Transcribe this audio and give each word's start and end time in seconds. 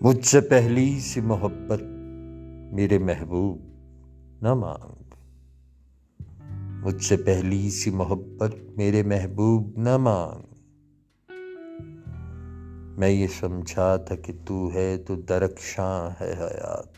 مجھ 0.00 0.26
سے 0.26 0.40
پہلی 0.40 1.00
سی 1.00 1.20
محبت 1.20 1.82
میرے 2.72 2.98
محبوب 2.98 3.58
نہ 4.42 4.54
مانگ۔ 4.54 5.14
مجھ 6.84 7.04
سے 7.04 7.16
پہلی 7.16 7.70
سی 7.70 7.90
محبت 7.90 8.54
میرے 8.76 9.02
محبوب 9.02 9.78
نہ 9.78 9.96
مانگ۔ 9.96 10.54
میں 12.98 13.08
یہ 13.08 13.26
سمجھا 13.40 13.96
تھا 13.96 14.14
کہ 14.14 14.32
تو 14.44 14.70
ہے 14.74 14.98
تو 14.98 15.16
درخشاں 15.16 16.22
ہے 16.22 16.34
حیات۔ 16.40 16.96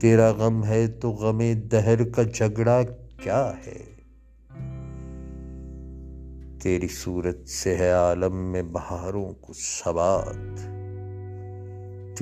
تیرا 0.00 0.30
غم 0.30 0.64
ہے 0.64 0.86
تو 0.86 1.10
غم 1.10 1.40
دہر 1.72 2.08
کا 2.08 2.22
جھگڑا 2.22 2.82
کیا 3.22 3.52
ہے؟ 3.66 3.84
تیری 6.62 6.88
صورت 6.88 7.48
سے 7.48 7.76
ہے 7.76 7.90
عالم 7.90 8.36
میں 8.36 8.62
بہاروں 8.62 9.32
کو 9.32 9.52
سوات۔ 9.52 10.71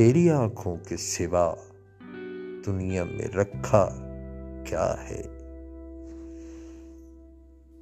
تیری 0.01 0.31
آنکھوں 0.31 0.77
کے 0.89 0.97
سوا 0.97 1.55
دنیا 2.67 3.05
میں 3.05 3.29
رکھا 3.29 3.89
کیا 4.67 4.95
ہے؟ 5.11 5.23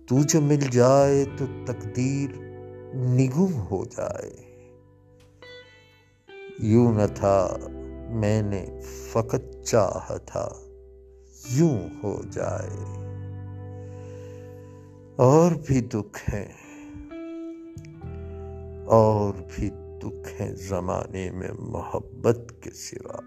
تو 0.09 0.23
جو 0.23 0.41
مل 0.41 0.61
جائے 0.71 1.25
تو 1.37 1.45
تقدیر 1.67 2.31
نگم 2.95 3.55
ہو 3.55 3.85
جائے۔ 3.85 4.31
یوں 6.59 6.93
نہ 6.93 7.07
تھا، 7.15 7.57
میں 8.11 8.43
نے 8.43 8.67
فقط 9.13 9.65
چاہا 9.65 10.17
تھا 10.17 10.49
یوں 11.51 11.79
ہو 12.03 12.23
جائے۔ 12.33 12.77
اور 15.17 15.53
بھی 15.67 15.81
دکھ 15.81 16.35
ہیں، 16.35 16.53
اور 18.87 19.35
بھی 19.55 19.71
دکھ 20.03 20.43
ہیں 20.43 20.55
زمانے 20.55 21.31
میں 21.31 21.49
محبت 21.59 22.53
کے 22.61 22.71
سوا۔ 22.71 23.21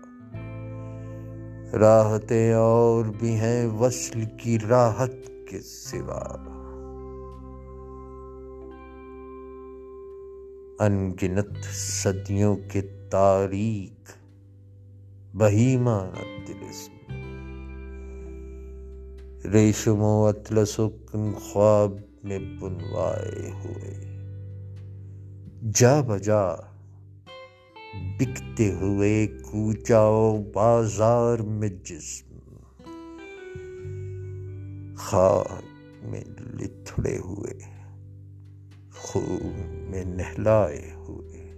راحتیں 1.78 2.54
اور 2.54 3.06
بھی 3.06 3.36
ہیں 3.36 3.68
وصل 3.68 4.24
کی 4.38 4.58
راحت 4.70 5.12
کے 5.50 5.60
سوا۔ 5.60 6.48
انگنت 10.80 11.66
صدیوں 11.74 12.56
کے 12.72 12.82
تاریخ 13.10 14.12
بہیمانہ 15.36 16.48
تلسم 16.48 17.14
ریشم 19.52 20.02
و 20.02 20.28
اطلس 20.28 20.80
و 20.80 20.90
خواب 21.44 21.92
میں 22.24 22.40
بنوائے 22.40 23.52
ہوئے۔ 23.52 24.21
جا 25.70 26.02
بجا 26.02 26.56
بکتے 28.20 28.74
ہوئے 28.74 29.28
کوچاؤ 29.28 30.38
بازار 30.54 31.40
میں 31.40 31.70
جسم 31.70 32.38
خاک 34.98 35.64
میں 36.04 36.24
لتھڑے 36.40 37.18
ہوئے، 37.18 37.54
خون 38.98 39.86
میں 39.92 40.04
نہلائے 40.04 40.92
ہوئے۔ 40.96 41.52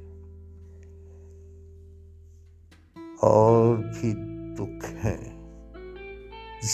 اور 3.21 3.77
بھی 3.77 4.13
دکھ 4.55 5.05
ہیں 5.05 5.53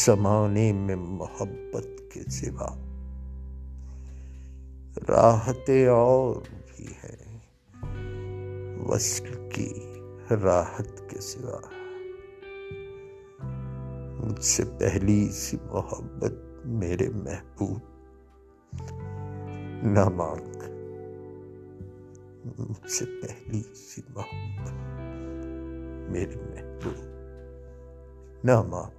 زمانے 0.06 0.74
میں 0.74 0.96
محبت 0.96 2.14
کے 2.14 2.22
سوا۔ 2.32 2.78
راحتیں 5.10 5.88
اور 5.88 6.36
بھی 6.80 6.88
ہیں 6.88 7.40
وصل 8.82 9.50
کی 9.54 9.74
راحت 10.44 11.10
کے 11.10 11.22
سوا۔ 11.22 11.60
مجھ 14.26 14.44
سے 14.44 14.64
پہلی 14.80 15.30
سی 15.32 15.58
محبت 15.66 16.34
میرے 16.66 17.10
محبوب۔ 17.10 17.80
نہ 19.84 20.10
مانگ۔ 20.10 20.64
مجھ 22.60 22.92
سے 22.92 23.06
پہلی 23.06 23.64
سی 23.76 24.02
محبت 24.10 24.74
میرے 26.12 26.36
محبوب۔ 26.36 27.06
نہ 28.44 28.62
مانگ۔ 28.62 28.99